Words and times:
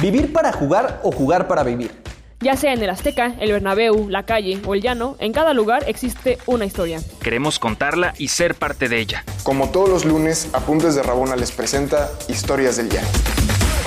¿Vivir 0.00 0.32
para 0.32 0.52
jugar 0.52 1.00
o 1.02 1.10
jugar 1.10 1.48
para 1.48 1.64
vivir? 1.64 1.90
Ya 2.38 2.56
sea 2.56 2.72
en 2.72 2.80
el 2.80 2.88
Azteca, 2.88 3.34
el 3.40 3.50
Bernabéu, 3.50 4.08
la 4.08 4.22
calle 4.24 4.60
o 4.64 4.74
el 4.74 4.80
llano, 4.80 5.16
en 5.18 5.32
cada 5.32 5.54
lugar 5.54 5.82
existe 5.88 6.38
una 6.46 6.64
historia. 6.64 7.00
Queremos 7.20 7.58
contarla 7.58 8.14
y 8.16 8.28
ser 8.28 8.54
parte 8.54 8.88
de 8.88 9.00
ella. 9.00 9.24
Como 9.42 9.70
todos 9.70 9.88
los 9.88 10.04
lunes, 10.04 10.50
Apuntes 10.52 10.94
de 10.94 11.02
Rabona 11.02 11.34
les 11.34 11.50
presenta 11.50 12.12
Historias 12.28 12.76
del 12.76 12.90
Llano. 12.90 13.08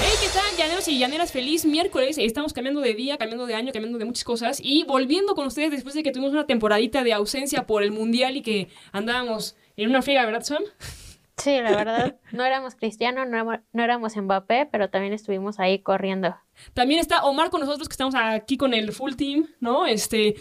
Hey, 0.01 0.11
¿qué 0.21 0.27
tal, 0.33 0.57
llaneros 0.57 0.85
y 0.89 0.99
llaneras? 0.99 1.31
Feliz 1.31 1.63
miércoles. 1.63 2.17
Estamos 2.17 2.51
cambiando 2.51 2.81
de 2.81 2.93
día, 2.93 3.17
cambiando 3.17 3.45
de 3.45 3.55
año, 3.55 3.71
cambiando 3.71 3.97
de 3.97 4.03
muchas 4.03 4.25
cosas 4.25 4.59
y 4.61 4.83
volviendo 4.83 5.33
con 5.33 5.47
ustedes 5.47 5.71
después 5.71 5.95
de 5.95 6.03
que 6.03 6.11
tuvimos 6.11 6.33
una 6.33 6.45
temporadita 6.45 7.05
de 7.05 7.13
ausencia 7.13 7.65
por 7.65 7.83
el 7.83 7.93
mundial 7.93 8.35
y 8.35 8.41
que 8.41 8.67
andábamos 8.91 9.55
en 9.77 9.89
una 9.89 10.01
friega, 10.01 10.25
¿verdad, 10.25 10.43
Sam? 10.43 10.63
Sí, 11.41 11.59
la 11.59 11.75
verdad, 11.75 12.19
no 12.31 12.45
éramos 12.45 12.75
cristianos, 12.75 13.27
no 13.27 13.33
éramos, 13.33 13.55
no 13.73 13.83
éramos 13.83 14.15
Mbappé, 14.15 14.67
pero 14.71 14.91
también 14.91 15.13
estuvimos 15.13 15.59
ahí 15.59 15.79
corriendo. 15.79 16.35
También 16.75 16.99
está 16.99 17.23
Omar 17.23 17.49
con 17.49 17.61
nosotros, 17.61 17.87
que 17.87 17.93
estamos 17.93 18.13
aquí 18.15 18.57
con 18.57 18.75
el 18.75 18.91
full 18.91 19.13
team, 19.13 19.47
¿no? 19.59 19.87
Este, 19.87 20.35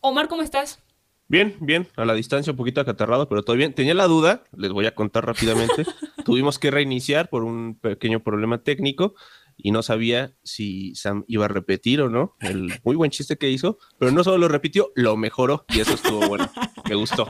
Omar, 0.00 0.28
¿cómo 0.28 0.42
estás? 0.42 0.80
Bien, 1.26 1.56
bien, 1.60 1.88
a 1.96 2.04
la 2.04 2.14
distancia 2.14 2.52
un 2.52 2.56
poquito 2.56 2.80
acatarrado, 2.80 3.28
pero 3.28 3.42
todo 3.42 3.56
bien. 3.56 3.74
Tenía 3.74 3.94
la 3.94 4.06
duda, 4.06 4.44
les 4.56 4.70
voy 4.70 4.86
a 4.86 4.94
contar 4.94 5.26
rápidamente. 5.26 5.84
Tuvimos 6.24 6.60
que 6.60 6.70
reiniciar 6.70 7.28
por 7.28 7.42
un 7.42 7.76
pequeño 7.80 8.20
problema 8.20 8.58
técnico 8.58 9.14
y 9.56 9.70
no 9.70 9.82
sabía 9.82 10.34
si 10.42 10.94
Sam 10.94 11.24
iba 11.26 11.46
a 11.46 11.48
repetir 11.48 12.00
o 12.00 12.10
no 12.10 12.36
el 12.40 12.72
muy 12.84 12.96
buen 12.96 13.10
chiste 13.10 13.36
que 13.36 13.50
hizo, 13.50 13.78
pero 13.98 14.10
no 14.10 14.22
solo 14.22 14.38
lo 14.38 14.48
repitió, 14.48 14.92
lo 14.94 15.16
mejoró 15.16 15.64
y 15.68 15.80
eso 15.80 15.94
estuvo 15.94 16.26
bueno. 16.28 16.50
Me 16.88 16.94
gustó. 16.94 17.26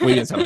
Muy 0.00 0.14
bien, 0.14 0.26
Sam. 0.26 0.44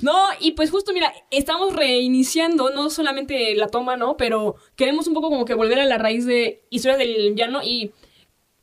No, 0.00 0.28
y 0.40 0.52
pues 0.52 0.70
justo 0.70 0.92
mira, 0.92 1.12
estamos 1.30 1.74
reiniciando 1.74 2.70
no 2.70 2.90
solamente 2.90 3.54
la 3.54 3.68
toma, 3.68 3.96
¿no? 3.96 4.16
Pero 4.16 4.56
queremos 4.76 5.06
un 5.06 5.14
poco 5.14 5.28
como 5.28 5.44
que 5.44 5.54
volver 5.54 5.80
a 5.80 5.86
la 5.86 5.98
raíz 5.98 6.24
de 6.24 6.64
historias 6.70 6.98
del 6.98 7.34
llano 7.34 7.60
y 7.62 7.92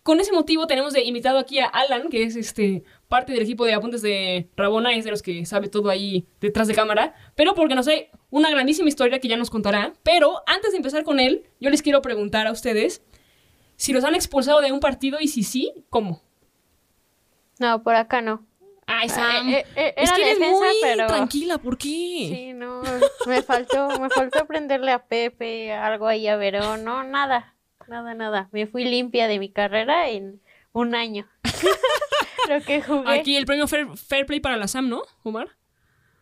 con 0.03 0.19
ese 0.19 0.31
motivo 0.31 0.65
tenemos 0.65 0.93
de 0.93 1.03
invitado 1.03 1.37
aquí 1.37 1.59
a 1.59 1.65
Alan, 1.65 2.09
que 2.09 2.23
es 2.23 2.35
este 2.35 2.83
parte 3.07 3.33
del 3.33 3.43
equipo 3.43 3.65
de 3.65 3.73
apuntes 3.73 4.01
de 4.01 4.49
Rabona, 4.55 4.93
es 4.95 5.03
de 5.03 5.11
los 5.11 5.21
que 5.21 5.45
sabe 5.45 5.67
todo 5.67 5.89
ahí 5.89 6.25
detrás 6.39 6.67
de 6.67 6.73
cámara, 6.73 7.15
pero 7.35 7.53
porque 7.53 7.75
no 7.75 7.83
sé, 7.83 8.09
una 8.29 8.49
grandísima 8.49 8.89
historia 8.89 9.19
que 9.19 9.27
ya 9.27 9.37
nos 9.37 9.49
contará. 9.49 9.93
Pero 10.03 10.41
antes 10.47 10.71
de 10.71 10.77
empezar 10.77 11.03
con 11.03 11.19
él, 11.19 11.45
yo 11.59 11.69
les 11.69 11.81
quiero 11.81 12.01
preguntar 12.01 12.47
a 12.47 12.51
ustedes 12.51 13.01
si 13.75 13.93
los 13.93 14.03
han 14.03 14.15
expulsado 14.15 14.61
de 14.61 14.71
un 14.71 14.79
partido 14.79 15.19
y 15.21 15.27
si 15.27 15.43
sí, 15.43 15.85
¿cómo? 15.89 16.21
No, 17.59 17.83
por 17.83 17.95
acá 17.95 18.21
no. 18.21 18.45
Ay, 18.87 19.07
Sam. 19.09 19.49
Eh, 19.49 19.59
eh, 19.59 19.65
eh, 19.75 19.93
es 19.97 20.11
que 20.11 20.21
eres 20.23 20.39
defensa, 20.39 20.59
muy 20.59 20.75
pero- 20.81 21.07
tranquila, 21.07 21.57
¿por 21.59 21.77
qué? 21.77 21.87
Sí, 21.87 22.53
no, 22.53 22.81
me 23.27 23.41
faltó, 23.43 23.99
me 23.99 24.09
faltó 24.09 24.39
aprenderle 24.39 24.91
a 24.91 25.05
Pepe, 25.05 25.71
algo 25.73 26.07
ahí 26.07 26.27
a 26.27 26.37
Verón, 26.37 26.83
no, 26.83 27.03
nada, 27.03 27.55
nada, 27.87 28.15
nada. 28.15 28.49
Me 28.51 28.65
fui 28.65 28.85
limpia 28.85 29.27
de 29.27 29.37
mi 29.37 29.51
carrera 29.51 30.09
en 30.09 30.41
un 30.71 30.95
año. 30.95 31.27
Lo 32.49 32.61
que 32.61 32.81
jugué. 32.81 33.19
Aquí 33.19 33.35
el 33.35 33.45
premio 33.45 33.67
Fair, 33.67 33.95
Fair 33.95 34.25
Play 34.25 34.39
para 34.39 34.57
la 34.57 34.67
Sam, 34.67 34.89
¿no, 34.89 35.03
Omar? 35.23 35.49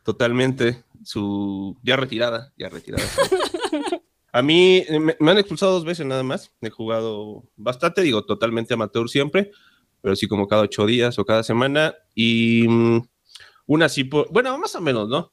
Totalmente. 0.04 0.84
Su. 1.08 1.78
Ya 1.84 1.96
retirada, 1.96 2.52
ya 2.58 2.68
retirada. 2.68 3.04
A 4.34 4.42
mí 4.42 4.84
eh, 4.90 5.00
me, 5.00 5.16
me 5.22 5.32
han 5.32 5.38
expulsado 5.38 5.72
dos 5.72 5.86
veces 5.86 6.06
nada 6.06 6.22
más. 6.22 6.52
He 6.60 6.70
jugado 6.70 7.46
bastante, 7.56 8.02
digo, 8.02 8.26
totalmente 8.26 8.74
amateur 8.74 9.10
siempre, 9.10 9.52
pero 10.02 10.18
sí 10.18 10.28
como 10.28 10.50
cada 10.50 10.64
ocho 10.64 10.86
días 10.86 11.18
o 11.18 11.24
cada 11.24 11.44
semana. 11.44 11.96
Y 12.14 12.66
mm, 12.68 13.08
una 13.68 13.88
sí, 13.88 14.04
por, 14.04 14.30
bueno, 14.34 14.58
más 14.58 14.76
o 14.76 14.82
menos, 14.82 15.08
¿no? 15.08 15.32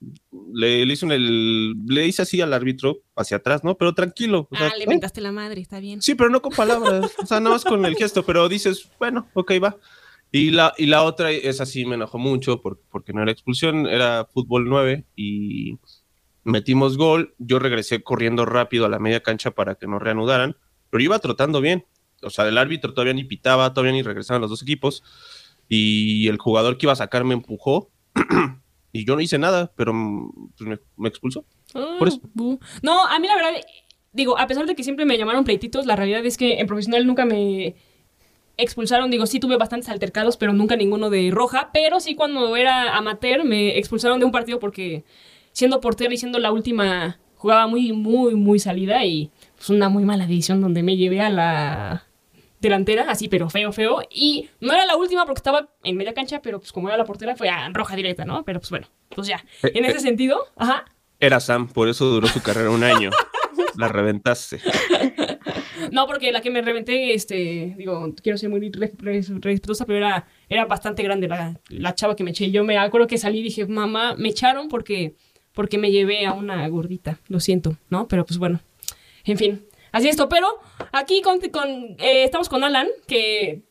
Le, 0.52 0.86
le 0.86 0.92
hice 0.92 1.06
un, 1.06 1.12
el, 1.12 1.72
le 1.86 2.06
hice 2.06 2.22
así 2.22 2.40
al 2.40 2.52
árbitro 2.52 2.98
hacia 3.16 3.38
atrás, 3.38 3.64
¿no? 3.64 3.76
Pero 3.76 3.94
tranquilo. 3.94 4.46
o 4.52 4.56
sea, 4.56 4.68
ah, 4.68 4.76
le 4.76 4.84
"Eh". 4.84 5.20
la 5.20 5.32
madre, 5.32 5.60
está 5.60 5.80
bien. 5.80 6.00
Sí, 6.00 6.14
pero 6.14 6.30
no 6.30 6.40
con 6.40 6.52
palabras, 6.52 7.10
o 7.20 7.26
sea, 7.26 7.40
nada 7.40 7.56
más 7.56 7.64
con 7.64 7.84
el 7.84 7.96
gesto, 7.96 8.24
pero 8.24 8.48
dices, 8.48 8.88
bueno, 9.00 9.26
ok, 9.34 9.52
va. 9.62 9.76
Y 10.36 10.50
la, 10.50 10.74
y 10.76 10.86
la 10.86 11.04
otra 11.04 11.30
es 11.30 11.60
así, 11.60 11.84
me 11.84 11.94
enojó 11.94 12.18
mucho 12.18 12.60
por- 12.60 12.80
porque 12.90 13.12
no 13.12 13.22
era 13.22 13.30
expulsión, 13.30 13.86
era 13.86 14.24
fútbol 14.32 14.68
9 14.68 15.04
y 15.14 15.78
metimos 16.42 16.96
gol. 16.96 17.34
Yo 17.38 17.60
regresé 17.60 18.02
corriendo 18.02 18.44
rápido 18.44 18.84
a 18.84 18.88
la 18.88 18.98
media 18.98 19.22
cancha 19.22 19.52
para 19.52 19.76
que 19.76 19.86
nos 19.86 20.02
reanudaran, 20.02 20.56
pero 20.90 21.04
iba 21.04 21.18
trotando 21.20 21.60
bien. 21.60 21.86
O 22.22 22.30
sea, 22.30 22.48
el 22.48 22.58
árbitro 22.58 22.92
todavía 22.94 23.14
ni 23.14 23.22
pitaba, 23.22 23.72
todavía 23.72 23.92
ni 23.92 24.02
regresaban 24.02 24.40
los 24.40 24.50
dos 24.50 24.62
equipos. 24.62 25.04
Y 25.68 26.26
el 26.28 26.38
jugador 26.38 26.78
que 26.78 26.86
iba 26.86 26.92
a 26.92 26.96
sacar 26.96 27.22
me 27.24 27.34
empujó 27.34 27.92
y 28.92 29.04
yo 29.04 29.14
no 29.14 29.20
hice 29.22 29.38
nada, 29.38 29.72
pero 29.76 29.92
mm, 29.94 30.50
pues, 30.56 30.68
me, 30.68 30.78
me 30.96 31.08
expulsó. 31.08 31.44
Ah, 31.74 31.96
Por 31.98 32.08
eso. 32.08 32.20
bu. 32.34 32.58
No, 32.82 33.06
a 33.06 33.18
mí 33.20 33.28
la 33.28 33.36
verdad, 33.36 33.52
digo, 34.12 34.36
a 34.38 34.46
pesar 34.46 34.66
de 34.66 34.74
que 34.74 34.82
siempre 34.82 35.04
me 35.04 35.16
llamaron 35.16 35.44
pleititos, 35.44 35.86
la 35.86 35.94
realidad 35.96 36.26
es 36.26 36.36
que 36.36 36.58
en 36.60 36.66
profesional 36.66 37.06
nunca 37.06 37.24
me 37.24 37.76
expulsaron. 38.56 39.10
Digo, 39.10 39.26
sí 39.26 39.40
tuve 39.40 39.56
bastantes 39.56 39.88
altercados, 39.88 40.36
pero 40.36 40.52
nunca 40.52 40.76
ninguno 40.76 41.10
de 41.10 41.30
roja. 41.32 41.70
Pero 41.72 42.00
sí 42.00 42.14
cuando 42.14 42.56
era 42.56 42.96
amateur 42.96 43.44
me 43.44 43.78
expulsaron 43.78 44.18
de 44.18 44.26
un 44.26 44.32
partido 44.32 44.58
porque 44.58 45.04
siendo 45.52 45.80
portero 45.80 46.12
y 46.12 46.16
siendo 46.16 46.38
la 46.38 46.52
última 46.52 47.18
jugaba 47.36 47.66
muy, 47.66 47.92
muy, 47.92 48.34
muy 48.34 48.58
salida 48.58 49.04
y 49.04 49.30
pues 49.56 49.68
una 49.68 49.88
muy 49.88 50.04
mala 50.04 50.26
decisión 50.26 50.60
donde 50.60 50.82
me 50.82 50.96
llevé 50.96 51.20
a 51.20 51.28
la 51.28 52.06
delantera, 52.58 53.04
así 53.08 53.28
pero 53.28 53.50
feo, 53.50 53.70
feo. 53.72 54.00
Y 54.10 54.48
no 54.60 54.72
era 54.72 54.86
la 54.86 54.96
última 54.96 55.26
porque 55.26 55.40
estaba 55.40 55.68
en 55.82 55.96
media 55.96 56.14
cancha, 56.14 56.40
pero 56.42 56.58
pues 56.58 56.72
como 56.72 56.88
era 56.88 56.96
la 56.96 57.04
portera 57.04 57.36
fue 57.36 57.50
a 57.50 57.68
roja 57.68 57.96
directa, 57.96 58.24
¿no? 58.24 58.44
Pero 58.44 58.60
pues 58.60 58.70
bueno, 58.70 58.88
pues 59.10 59.28
ya. 59.28 59.44
Eh, 59.62 59.72
En 59.74 59.84
ese 59.84 59.98
eh. 59.98 60.00
sentido, 60.00 60.38
ajá. 60.56 60.86
Era 61.20 61.38
Sam, 61.38 61.68
por 61.68 61.88
eso 61.88 62.06
duró 62.06 62.26
su 62.26 62.42
carrera 62.42 62.70
un 62.70 62.82
año. 62.82 63.10
La 63.76 63.88
reventaste. 63.88 64.60
No, 65.94 66.06
porque 66.08 66.32
la 66.32 66.40
que 66.40 66.50
me 66.50 66.60
reventé, 66.60 67.14
este, 67.14 67.74
digo, 67.78 68.12
quiero 68.20 68.36
ser 68.36 68.50
muy 68.50 68.58
re- 68.70 68.92
re- 68.98 69.22
respetuosa, 69.40 69.86
pero 69.86 69.98
era, 69.98 70.26
era 70.48 70.64
bastante 70.64 71.04
grande 71.04 71.28
la, 71.28 71.60
la 71.68 71.94
chava 71.94 72.16
que 72.16 72.24
me 72.24 72.32
eché. 72.32 72.50
Yo 72.50 72.64
me 72.64 72.76
acuerdo 72.76 73.06
que 73.06 73.16
salí 73.16 73.38
y 73.38 73.42
dije, 73.44 73.64
mamá, 73.66 74.16
me 74.16 74.28
echaron 74.30 74.68
porque, 74.68 75.14
porque 75.52 75.78
me 75.78 75.92
llevé 75.92 76.26
a 76.26 76.32
una 76.32 76.66
gordita. 76.68 77.20
Lo 77.28 77.38
siento, 77.38 77.76
¿no? 77.90 78.08
Pero 78.08 78.26
pues 78.26 78.38
bueno, 78.38 78.58
en 79.24 79.38
fin. 79.38 79.64
Así 79.92 80.08
esto, 80.08 80.28
pero 80.28 80.48
aquí 80.90 81.22
con, 81.22 81.38
con, 81.50 81.68
eh, 82.00 82.24
estamos 82.24 82.48
con 82.48 82.64
Alan, 82.64 82.88
que 83.06 83.62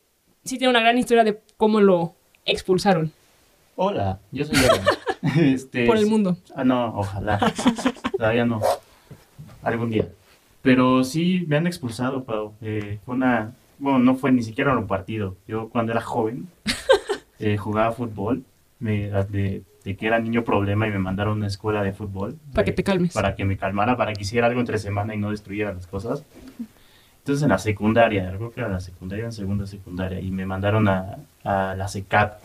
sí 0.44 0.56
tiene 0.56 0.70
una 0.70 0.80
gran 0.80 0.96
historia 0.96 1.24
de 1.24 1.38
cómo 1.58 1.80
lo 1.82 2.14
expulsaron 2.46 3.12
Hola, 3.76 4.20
yo 4.32 4.44
soy 4.46 4.56
Alan. 4.56 4.84
Este, 5.52 5.84
por 5.86 5.98
el 5.98 6.06
mundo. 6.06 6.38
Ah, 6.54 6.64
no, 6.64 6.96
ojalá. 6.96 7.38
Todavía 8.16 8.46
no. 8.46 8.60
Algún 9.62 9.90
día. 9.90 10.08
Pero 10.64 11.04
sí, 11.04 11.44
me 11.46 11.58
han 11.58 11.66
expulsado, 11.66 12.24
Pau. 12.24 12.54
Eh, 12.62 12.98
fue 13.04 13.14
una... 13.14 13.52
Bueno, 13.78 13.98
no 13.98 14.14
fue 14.14 14.32
ni 14.32 14.42
siquiera 14.42 14.76
un 14.76 14.86
partido. 14.86 15.36
Yo 15.46 15.68
cuando 15.68 15.92
era 15.92 16.00
joven 16.00 16.48
eh, 17.38 17.58
jugaba 17.58 17.92
fútbol. 17.92 18.42
Me, 18.80 19.10
de, 19.10 19.62
de 19.84 19.96
que 19.96 20.06
era 20.06 20.18
niño 20.18 20.42
problema 20.42 20.86
y 20.86 20.90
me 20.90 20.98
mandaron 20.98 21.34
a 21.34 21.36
una 21.36 21.46
escuela 21.48 21.82
de 21.82 21.92
fútbol. 21.92 22.38
Para 22.54 22.64
que 22.64 22.72
te 22.72 22.82
calmes. 22.82 23.12
Para 23.12 23.36
que 23.36 23.44
me 23.44 23.58
calmara, 23.58 23.96
para 23.98 24.14
que 24.14 24.22
hiciera 24.22 24.46
algo 24.46 24.60
entre 24.60 24.78
semana 24.78 25.14
y 25.14 25.18
no 25.18 25.30
destruyera 25.30 25.74
las 25.74 25.86
cosas. 25.86 26.24
Entonces 27.18 27.42
en 27.42 27.50
la 27.50 27.58
secundaria, 27.58 28.32
creo 28.34 28.50
que 28.50 28.60
era 28.60 28.70
la 28.70 28.80
secundaria, 28.80 29.26
en 29.26 29.32
segunda 29.32 29.66
secundaria, 29.66 30.18
y 30.18 30.30
me 30.30 30.46
mandaron 30.46 30.88
a, 30.88 31.18
a 31.44 31.74
la 31.76 31.88
SECAT. 31.88 32.38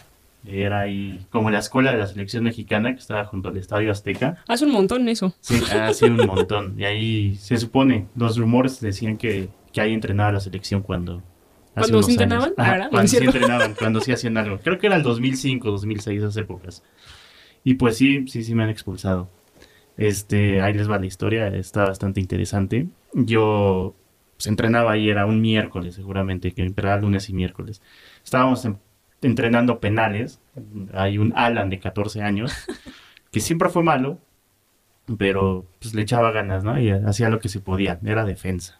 Era 0.45 0.79
ahí 0.81 1.25
como 1.29 1.49
la 1.51 1.59
escuela 1.59 1.91
de 1.91 1.97
la 1.97 2.07
selección 2.07 2.43
mexicana 2.43 2.93
que 2.93 2.99
estaba 2.99 3.25
junto 3.25 3.49
al 3.49 3.57
Estadio 3.57 3.91
Azteca. 3.91 4.43
Hace 4.47 4.65
un 4.65 4.71
montón 4.71 5.07
eso. 5.09 5.33
Sí, 5.41 5.61
ha 5.71 5.93
sido 5.93 6.13
un 6.15 6.27
montón. 6.27 6.75
Y 6.77 6.85
ahí 6.85 7.35
se 7.35 7.57
supone, 7.57 8.07
los 8.15 8.37
rumores 8.37 8.79
decían 8.79 9.17
que, 9.17 9.49
que 9.73 9.81
ahí 9.81 9.93
entrenaba 9.93 10.31
la 10.31 10.39
selección 10.39 10.81
cuando... 10.81 11.17
hace 11.75 11.91
¿Cuando 11.91 12.03
se 12.03 12.11
entrenaban? 12.11 12.53
Ajá, 12.57 12.71
¿Verdad? 12.71 12.85
¿No 12.85 12.91
cuando 12.91 13.07
sí 13.09 13.17
cierto? 13.17 13.37
entrenaban, 13.37 13.75
cuando 13.75 13.99
sí 14.01 14.11
hacían 14.13 14.37
algo. 14.37 14.59
Creo 14.59 14.79
que 14.79 14.87
era 14.87 14.95
el 14.95 15.03
2005, 15.03 15.69
2006, 15.71 16.19
esas 16.19 16.37
épocas. 16.37 16.83
Y 17.65 17.73
pues 17.73 17.97
sí, 17.97 18.25
sí, 18.27 18.43
sí 18.43 18.55
me 18.55 18.63
han 18.63 18.69
expulsado. 18.69 19.29
Este, 19.97 20.61
ahí 20.61 20.73
les 20.73 20.89
va 20.89 20.97
la 20.97 21.05
historia, 21.05 21.47
está 21.49 21.83
bastante 21.83 22.21
interesante. 22.21 22.87
Yo 23.13 23.93
pues, 24.37 24.47
entrenaba 24.47 24.93
ahí, 24.93 25.09
era 25.09 25.25
un 25.25 25.41
miércoles 25.41 25.95
seguramente, 25.95 26.53
que 26.53 26.71
era 26.77 26.97
lunes 26.97 27.29
y 27.29 27.33
miércoles. 27.33 27.81
Estábamos 28.23 28.63
en- 28.63 28.77
entrenando 29.21 29.79
penales. 29.79 30.39
Hay 30.93 31.17
un 31.17 31.33
Alan 31.35 31.69
de 31.69 31.79
14 31.79 32.21
años, 32.21 32.53
que 33.31 33.39
siempre 33.39 33.69
fue 33.69 33.83
malo, 33.83 34.19
pero 35.17 35.65
pues 35.79 35.93
le 35.93 36.01
echaba 36.01 36.31
ganas, 36.31 36.63
¿no? 36.63 36.79
Y 36.79 36.89
hacía 36.91 37.29
lo 37.29 37.39
que 37.39 37.49
se 37.49 37.59
podía, 37.59 37.99
era 38.03 38.25
defensa. 38.25 38.79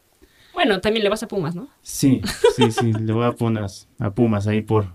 Bueno, 0.54 0.82
también 0.82 1.04
le 1.04 1.10
vas 1.10 1.24
a 1.24 1.28
Pumas, 1.28 1.56
¿no? 1.56 1.70
Sí, 1.82 2.22
sí, 2.56 2.72
sí, 2.72 2.94
le 3.00 3.14
voy 3.14 3.26
a 3.26 3.32
Pumas, 3.32 3.88
a 4.00 4.12
Pumas 4.12 4.48
ahí 4.48 4.62
por, 4.62 4.88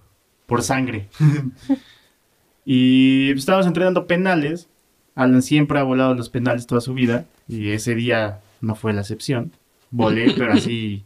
por 0.47 0.63
sangre. 0.63 1.09
y 2.65 3.31
pues, 3.31 3.41
estábamos 3.41 3.67
entrenando 3.67 4.07
penales. 4.07 4.69
Alan 5.15 5.43
siempre 5.43 5.79
ha 5.79 5.85
volado 5.85 6.15
los 6.15 6.29
penales 6.29 6.67
toda 6.67 6.81
su 6.81 6.93
vida 6.93 7.27
y 7.47 7.71
ese 7.71 7.95
día 7.95 8.41
no 8.61 8.75
fue 8.75 8.93
la 8.93 9.03
excepción. 9.03 9.53
Volé, 9.91 10.35
pero 10.37 10.55
así 10.55 11.05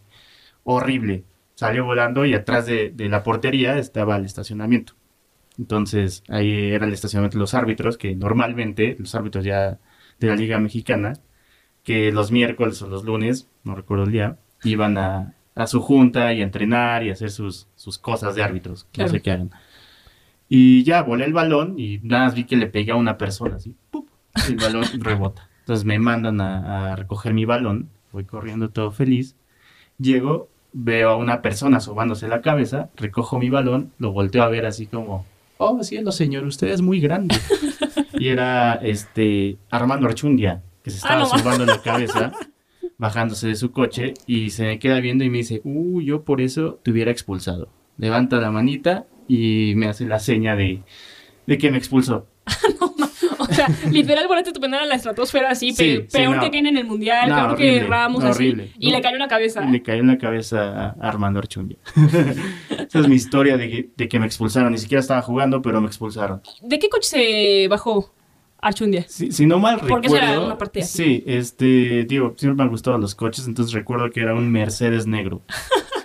horrible. 0.65 1.25
Salió 1.59 1.85
volando 1.85 2.25
y 2.25 2.35
atrás 2.35 2.67
de, 2.67 2.91
de 2.91 3.09
la 3.09 3.23
portería 3.25 3.79
estaba 3.79 4.17
el 4.17 4.25
estacionamiento. 4.25 4.93
Entonces 5.59 6.23
ahí 6.29 6.73
era 6.73 6.87
el 6.87 6.93
estacionamiento 6.93 7.39
de 7.39 7.41
los 7.41 7.55
árbitros, 7.55 7.99
que 7.99 8.15
normalmente 8.15 8.97
los 8.99 9.15
árbitros 9.15 9.45
ya 9.45 9.79
de 10.21 10.29
la 10.29 10.37
Liga 10.37 10.59
Mexicana, 10.61 11.15
que 11.85 12.13
los 12.13 12.33
miércoles 12.33 12.83
o 12.83 12.89
los 12.89 13.05
lunes, 13.05 13.49
no 13.65 13.75
recuerdo 13.77 14.05
el 14.05 14.13
día, 14.13 14.39
iban 14.65 14.99
a, 14.99 15.35
a 15.57 15.67
su 15.67 15.81
junta 15.83 16.33
y 16.35 16.43
a 16.43 16.45
entrenar 16.45 17.05
y 17.05 17.11
a 17.11 17.15
hacer 17.15 17.31
sus, 17.31 17.69
sus 17.77 17.99
cosas 17.99 18.35
de 18.37 18.43
árbitros, 18.45 18.87
que 18.93 19.03
no 19.03 19.09
Claro. 19.09 19.11
sé 19.11 19.23
qué 19.23 19.33
hagan. 19.33 19.51
Y 20.49 20.83
ya 20.85 21.03
volé 21.03 21.25
el 21.25 21.33
balón 21.33 21.75
y 21.79 21.99
nada 22.03 22.25
más 22.27 22.35
vi 22.35 22.45
que 22.45 22.57
le 22.57 22.67
pegué 22.67 22.93
a 22.93 22.97
una 22.97 23.19
persona 23.19 23.57
así. 23.57 23.75
el 24.49 24.57
balón 24.57 24.85
rebota. 25.01 25.49
Entonces 25.61 25.85
me 25.85 25.99
mandan 25.99 26.41
a, 26.41 26.93
a 26.93 26.97
recoger 26.97 27.35
mi 27.35 27.45
balón. 27.45 27.91
Voy 28.13 28.25
corriendo 28.25 28.71
todo 28.71 28.91
feliz. 28.91 29.37
Llego, 29.99 30.49
veo 30.73 31.11
a 31.11 31.17
una 31.17 31.43
persona 31.43 31.81
sobándose 31.81 32.29
la 32.29 32.43
cabeza, 32.43 32.91
recojo 32.97 33.39
mi 33.39 33.51
balón, 33.51 33.93
lo 33.99 34.13
volteo 34.13 34.43
a 34.43 34.49
ver 34.49 34.67
así 34.67 34.87
como, 34.87 35.25
oh, 35.59 35.83
cielo 35.83 36.13
señor, 36.13 36.45
usted 36.45 36.69
es 36.69 36.83
muy 36.83 37.01
grande. 37.01 37.37
y 38.15 38.29
era 38.29 38.75
este 38.75 39.59
Armando 39.71 40.07
Archundia, 40.07 40.63
que 40.83 40.91
se 40.91 40.97
Ah, 40.99 41.21
estaba 41.21 41.21
no 41.21 41.27
sobando 41.27 41.67
la 41.67 41.83
cabeza, 41.83 42.33
bajándose 42.99 43.49
de 43.49 43.55
su 43.55 43.71
coche 43.73 44.15
y 44.27 44.51
se 44.51 44.65
me 44.65 44.79
queda 44.79 45.01
viendo 45.01 45.25
y 45.25 45.31
me 45.31 45.39
dice, 45.39 45.61
uh, 45.65 46.01
yo 46.01 46.23
por 46.23 46.41
eso 46.41 46.79
te 46.83 46.91
hubiera 46.91 47.11
expulsado. 47.11 47.69
Levanta 47.97 48.37
la 48.39 48.51
manita 48.51 49.07
y 49.27 49.75
me 49.77 49.89
hace 49.89 50.07
la 50.07 50.19
seña 50.19 50.57
de, 50.57 50.83
de 51.47 51.59
que 51.59 51.71
me 51.71 51.79
expulsó. 51.79 52.27
O 53.49 53.55
sea, 53.55 53.69
literal, 53.91 54.27
volaste 54.29 54.53
tu 54.53 54.61
penal 54.61 54.81
a 54.83 54.87
la 54.87 54.95
estratosfera 54.95 55.51
así, 55.51 55.73
Sí, 55.73 55.77
pe- 55.99 56.07
sí, 56.09 56.19
peor 56.19 56.37
no. 56.37 56.43
que 56.43 56.51
Kane 56.51 56.69
en 56.69 56.77
el 56.77 56.85
mundial, 56.85 57.29
No, 57.31 57.37
peor 57.37 57.57
que 57.57 57.81
Ramos 57.85 58.23
no, 58.25 58.31
así. 58.31 58.55
Y 58.79 58.91
le 58.91 59.01
cayó 59.01 59.15
en 59.17 59.21
la 59.21 59.29
cabeza. 59.29 59.61
Le 59.63 59.83
cayó 59.83 60.01
en 60.01 60.07
la 60.09 60.19
cabeza 60.19 60.89
a 60.91 60.97
Armando 61.01 61.39
Archundia. 61.39 61.79
Esa 62.71 62.99
es 63.01 63.09
mi 63.09 63.15
historia 63.17 63.57
de 63.57 63.69
que, 63.71 63.91
de 63.97 64.09
que 64.09 64.19
me 64.19 64.27
expulsaron. 64.27 64.73
Ni 64.73 64.79
siquiera 64.79 65.01
estaba 65.01 65.23
jugando, 65.23 65.63
pero 65.63 65.81
me 65.81 65.87
expulsaron. 65.87 66.43
¿De 66.63 66.79
qué 66.79 66.89
coche 66.89 67.09
se 67.09 67.69
bajó 67.69 68.13
Archundia? 68.61 69.05
Si, 69.09 69.33
si 69.33 69.47
no 69.47 69.59
mal 69.59 69.79
Porque 69.81 70.09
recuerdo. 70.09 70.17
era 70.27 70.41
una 70.41 70.59
parte 70.59 70.81
así. 70.81 70.97
Sí, 71.05 71.25
este, 71.27 72.05
digo, 72.05 72.35
siempre 72.37 72.57
me 72.57 72.63
han 72.65 72.71
gustado 72.71 72.99
los 72.99 73.15
coches, 73.15 73.47
entonces 73.47 73.73
recuerdo 73.73 74.11
que 74.11 74.21
era 74.21 74.35
un 74.35 74.51
Mercedes 74.51 75.07
negro. 75.07 75.43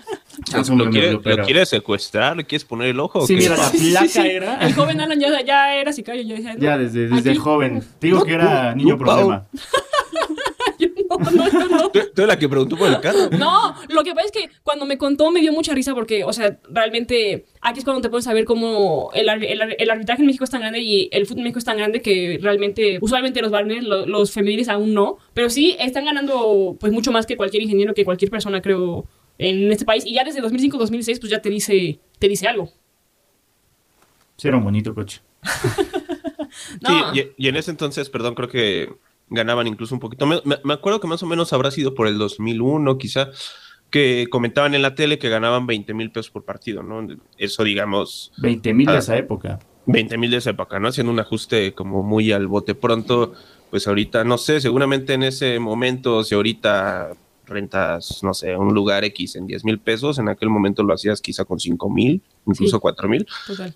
¿Lo, 0.53 0.89
quieres, 0.89 1.11
BMW, 1.13 1.21
pero- 1.23 1.37
¿Lo 1.37 1.43
quieres 1.45 1.69
secuestrar? 1.69 2.37
¿Le 2.37 2.45
quieres 2.45 2.65
poner 2.65 2.87
el 2.89 2.99
ojo? 2.99 3.25
Sí, 3.27 3.35
qué? 3.35 3.41
mira, 3.43 3.57
la 3.57 3.69
placa 3.71 4.01
sí, 4.07 4.07
sí. 4.09 4.19
era. 4.27 4.55
El 4.65 4.73
joven 4.73 5.01
Alan 5.01 5.19
ya, 5.19 5.41
ya 5.43 5.75
era 5.75 5.91
sicario. 5.93 6.23
Yo 6.23 6.35
decía, 6.35 6.53
no, 6.55 6.59
Ya 6.59 6.77
desde, 6.77 7.07
desde 7.07 7.31
aquí- 7.31 7.39
joven. 7.39 7.83
Te 7.99 8.07
digo 8.07 8.23
que 8.23 8.33
era 8.33 8.73
niño 8.75 8.95
Upa, 8.95 9.05
problema. 9.05 9.47
yo 10.79 10.87
no, 11.09 11.31
no, 11.31 11.47
no, 11.49 11.67
no. 11.67 11.89
¿Tú, 11.89 11.99
tú 12.13 12.21
eres 12.21 12.27
la 12.27 12.39
que 12.39 12.49
preguntó 12.49 12.75
por 12.75 12.87
el 12.89 12.99
carro? 12.99 13.29
No, 13.37 13.75
lo 13.89 14.03
que 14.03 14.13
pasa 14.13 14.25
es 14.27 14.31
que 14.31 14.49
cuando 14.63 14.85
me 14.85 14.97
contó 14.97 15.29
me 15.31 15.39
dio 15.41 15.51
mucha 15.53 15.73
risa 15.73 15.93
porque, 15.93 16.23
o 16.23 16.33
sea, 16.33 16.57
realmente 16.69 17.45
aquí 17.61 17.79
es 17.79 17.85
cuando 17.85 18.01
te 18.01 18.09
puedes 18.09 18.25
saber 18.25 18.45
cómo 18.45 19.11
el 19.13 19.29
arbitraje 19.29 20.21
en 20.21 20.25
México 20.25 20.43
es 20.43 20.49
tan 20.49 20.61
grande 20.61 20.79
y 20.79 21.09
el 21.11 21.25
fútbol 21.25 21.39
en 21.39 21.43
México 21.45 21.59
es 21.59 21.65
tan 21.65 21.77
grande 21.77 22.01
que 22.01 22.39
realmente, 22.41 22.97
usualmente 23.01 23.41
los 23.41 23.51
varones, 23.51 23.83
lo- 23.83 24.05
los 24.05 24.31
femeniles 24.31 24.69
aún 24.69 24.93
no, 24.93 25.17
pero 25.33 25.49
sí 25.49 25.75
están 25.79 26.05
ganando 26.05 26.75
pues 26.79 26.91
mucho 26.91 27.11
más 27.11 27.25
que 27.25 27.37
cualquier 27.37 27.63
ingeniero, 27.63 27.93
que 27.93 28.05
cualquier 28.05 28.31
persona 28.31 28.61
creo 28.61 29.05
en 29.37 29.71
este 29.71 29.85
país 29.85 30.05
y 30.05 30.13
ya 30.13 30.23
desde 30.23 30.41
2005-2006 30.41 31.19
pues 31.19 31.29
ya 31.31 31.41
te 31.41 31.49
dice, 31.49 31.99
te 32.19 32.27
dice 32.27 32.47
algo. 32.47 32.69
Sí, 34.37 34.47
era 34.47 34.57
un 34.57 34.63
bonito 34.63 34.93
coche. 34.93 35.21
No. 36.81 37.11
Sí, 37.13 37.19
y, 37.37 37.45
y 37.45 37.47
en 37.49 37.55
ese 37.55 37.71
entonces, 37.71 38.09
perdón, 38.09 38.35
creo 38.35 38.47
que 38.47 38.93
ganaban 39.29 39.65
incluso 39.65 39.95
un 39.95 39.99
poquito. 39.99 40.27
Me, 40.27 40.39
me- 40.45 40.59
me 40.63 40.73
acuerdo 40.75 40.99
que 40.99 41.07
más 41.07 41.23
o 41.23 41.25
menos 41.25 41.51
habrá 41.51 41.71
sido 41.71 41.95
por 41.95 42.05
el 42.07 42.19
2001, 42.19 42.97
quizá, 42.99 43.29
que 43.89 44.27
comentaban 44.29 44.75
en 44.75 44.83
la 44.83 44.93
tele 44.93 45.17
que 45.17 45.29
ganaban 45.29 45.65
20 45.65 45.93
mil 45.95 46.11
pesos 46.11 46.29
por 46.29 46.45
partido, 46.45 46.83
¿no? 46.83 47.07
Eso, 47.39 47.63
digamos, 47.63 48.31
20 48.37 48.71
mil 48.73 48.85
de 48.85 48.93
Ah. 48.93 48.97
esa 48.99 49.17
época. 49.17 49.59
20 49.87 50.15
mil 50.19 50.29
de 50.29 50.37
esa 50.37 50.51
época, 50.51 50.79
¿no? 50.79 50.87
Haciendo 50.89 51.11
un 51.11 51.19
ajuste 51.19 51.73
como 51.73 52.03
muy 52.03 52.31
al 52.31 52.45
bote 52.47 52.75
pronto, 52.75 53.33
pues 53.71 53.87
ahorita, 53.87 54.23
no 54.23 54.37
sé, 54.37 54.61
seguramente 54.61 55.13
en 55.13 55.23
ese 55.23 55.57
momento, 55.59 56.23
si 56.23 56.35
ahorita 56.35 57.13
rentas, 57.45 58.19
no 58.23 58.33
sé, 58.33 58.55
un 58.55 58.73
lugar 58.73 59.03
X 59.03 59.35
en 59.35 59.47
10 59.47 59.65
mil 59.65 59.79
pesos, 59.79 60.17
en 60.19 60.29
aquel 60.29 60.49
momento 60.49 60.83
lo 60.83 60.93
hacías 60.93 61.21
quizá 61.21 61.45
con 61.45 61.59
5 61.59 61.89
mil, 61.89 62.21
incluso 62.45 62.77
Sí. 62.77 62.81
4 62.81 63.09
mil. 63.09 63.27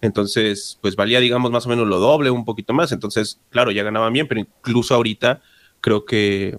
Entonces, 0.02 0.78
pues 0.81 0.96
valía, 0.96 1.19
digamos, 1.19 1.52
más 1.52 1.66
o 1.66 1.69
menos 1.69 1.88
lo 1.88 2.00
doble, 2.00 2.30
un 2.30 2.46
poquito 2.46 2.74
más. 2.74 2.92
Entonces, 2.92 3.40
claro, 3.50 3.72
ya 3.72 3.84
ganaban 3.84 4.14
bien, 4.14 4.28
pero 4.28 4.40
incluso 4.40 4.96
ahorita 4.96 5.42
creo 5.81 6.06
que, 6.06 6.58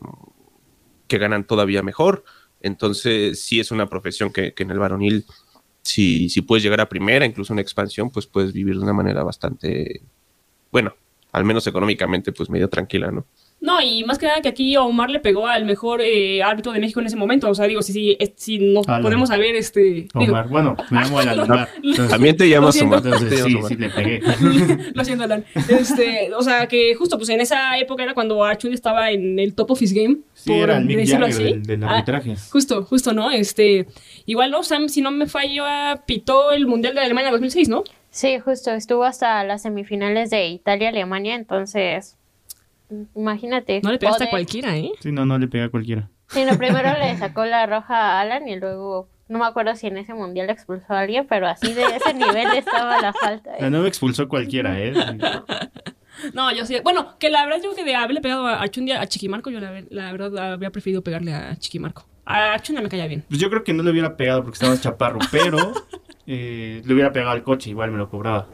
que 1.07 1.19
ganan 1.19 1.45
todavía 1.45 1.83
mejor. 1.83 2.25
Entonces, 2.61 3.41
sí 3.41 3.61
es 3.61 3.71
una 3.71 3.89
profesión 3.89 4.33
que, 4.33 4.53
que 4.53 4.65
en 4.65 4.71
el 4.71 4.79
varonil, 4.79 5.25
si, 5.83 6.29
si 6.29 6.43
puedes 6.43 6.63
llegar 6.63 6.81
a 6.81 6.89
primera, 6.89 7.25
incluso 7.25 7.53
en 7.53 7.59
expansión, 7.61 8.11
pues 8.11 8.27
puedes 8.27 8.53
vivir 8.53 8.75
de 8.77 8.83
una 8.83 8.93
manera 8.93 9.23
bastante, 9.23 10.03
bueno, 10.71 10.95
al 11.33 11.45
menos 11.45 11.67
económicamente, 11.67 12.33
pues 12.33 12.51
medio 12.51 12.69
tranquila, 12.69 13.11
¿no? 13.11 13.25
No, 13.61 13.81
y 13.83 14.05
más 14.05 14.19
que 14.19 14.27
nada 14.27 14.41
que 14.41 14.49
aquí 14.49 14.77
Omar 14.77 15.11
le 15.11 15.19
pegó 15.19 15.49
al 15.49 15.65
mejor 15.65 16.01
eh, 16.01 16.43
árbitro 16.45 16.71
de 16.73 16.79
México 16.79 17.01
en 17.01 17.07
ese 17.07 17.17
momento. 17.17 17.51
O 17.51 17.55
sea, 17.57 17.67
digo, 17.67 17.83
si, 17.83 17.93
si, 17.93 18.17
si 18.37 18.59
nos 18.61 18.87
Alan. 18.89 19.03
podemos 19.03 19.29
saber, 19.31 19.57
este. 19.57 19.81
digo, 19.81 20.33
Omar, 20.33 20.49
bueno, 20.49 20.77
me 20.91 21.01
llamo 21.01 21.19
Alan 21.21 21.41
Omar. 21.41 21.69
También 22.09 22.37
te 22.37 22.49
llamas 22.49 22.75
siento. 22.77 22.99
Omar. 22.99 23.13
entonces 23.15 23.45
sí, 23.45 23.55
Omar. 23.57 23.69
sí 23.69 23.77
le 23.77 23.91
pegué. 23.91 24.21
Lo 24.95 25.05
siento, 25.05 25.25
Alan. 25.25 25.45
Este, 25.69 26.33
o 26.35 26.43
sea, 26.43 26.69
que 26.69 26.95
justo 26.95 27.17
pues 27.19 27.29
en 27.31 27.41
esa 27.41 27.77
época 27.79 28.05
era 28.05 28.15
cuando 28.15 28.45
Archun 28.45 28.73
estaba 28.73 29.11
en 29.11 29.39
el 29.41 29.55
top 29.55 29.73
of 29.73 29.83
his 29.83 29.93
game. 29.93 30.19
Sí, 30.35 30.51
por 30.51 30.59
era 30.59 30.77
el 30.79 30.85
Mick 30.85 30.99
decirlo 30.99 31.27
Jagger 31.27 31.47
así. 31.47 31.53
del, 31.55 31.63
del 31.65 31.85
Ah, 31.85 31.91
arbitraje. 31.97 32.37
justo, 32.53 32.85
justo, 32.85 33.13
¿no? 33.13 33.31
Este, 33.33 33.87
igual, 34.27 34.53
¿no? 34.53 34.63
Sam, 34.63 34.89
si 34.89 35.01
no 35.03 35.11
me 35.11 35.27
fallo, 35.27 35.65
ah, 35.67 36.05
pitó 36.07 36.53
el 36.53 36.67
Mundial 36.69 36.95
de 36.95 37.01
Alemania 37.01 37.33
2006, 37.33 37.69
¿no? 37.69 37.83
Sí, 38.11 38.39
justo, 38.39 38.71
estuvo 38.73 39.03
hasta 39.05 39.43
las 39.45 39.63
semifinales 39.63 40.31
de 40.31 40.47
Italia-Alemania, 40.49 41.35
entonces, 41.35 42.17
imagínate. 43.15 43.81
No 43.83 43.91
le 43.93 43.99
pegaste 43.99 44.25
a 44.25 44.31
cualquiera, 44.31 44.77
¿eh? 44.77 44.93
Sí, 45.01 45.13
no, 45.13 45.25
no 45.27 45.39
le 45.39 45.49
pegué 45.49 45.65
a 45.65 45.69
cualquiera. 45.71 46.09
Sí, 46.29 46.45
no, 46.45 46.57
primero 46.59 46.91
le 46.99 47.17
sacó 47.19 47.45
la 47.45 47.67
roja 47.67 47.95
a 47.97 48.21
Alan 48.21 48.47
y 48.49 48.57
luego, 48.59 49.09
no 49.29 49.39
me 49.39 49.47
acuerdo 49.47 49.75
si 49.77 49.87
en 49.87 49.99
ese 49.99 50.15
mundial 50.15 50.51
expulsó 50.51 50.93
a 50.93 51.01
alguien, 51.01 51.27
pero 51.29 51.47
así 51.49 51.73
de 51.73 51.83
ese 51.85 52.15
nivel 52.15 52.49
estaba 52.57 53.01
la 53.01 53.13
falta. 53.13 53.53
Ah, 53.61 53.71
No 53.71 53.81
me 53.83 53.89
expulsó 53.89 54.29
cualquiera, 54.29 54.79
¿eh? 54.81 54.93
No, 56.35 56.53
yo 56.53 56.67
sí. 56.67 56.77
Bueno, 56.83 57.17
que 57.21 57.31
la 57.31 57.45
verdad 57.47 57.61
yo 57.63 57.75
que 57.77 57.85
de 57.85 57.95
haberle 57.95 58.21
pegado 58.21 58.45
a 58.49 58.61
Archundia 58.61 59.01
a 59.01 59.07
Chiquimarco, 59.07 59.51
yo 59.51 59.61
la, 59.61 59.71
ver- 59.71 59.87
la 59.91 60.11
verdad 60.11 60.53
habría 60.55 60.71
preferido 60.71 61.01
pegarle 61.03 61.33
a 61.33 61.55
Chiquimarco. 61.57 62.07
A 62.27 62.55
Archundia 62.55 62.83
me 62.83 62.89
caía 62.89 63.07
bien. 63.07 63.25
Pues 63.29 63.41
yo 63.41 63.49
creo 63.49 63.63
que 63.63 63.73
no 63.73 63.85
le 63.85 63.93
hubiera 63.93 64.17
pegado 64.17 64.43
porque 64.43 64.57
estaba 64.57 64.77
chaparro, 64.81 65.21
pero 65.31 65.73
eh, 66.27 66.83
le 66.85 66.93
hubiera 66.95 67.13
pegado 67.13 67.31
al 67.31 67.45
coche, 67.45 67.71
igual 67.71 67.93
me 67.93 67.99
lo 67.99 68.11
cobraba. 68.11 68.49